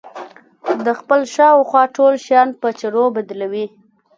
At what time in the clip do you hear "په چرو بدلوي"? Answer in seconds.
2.61-3.65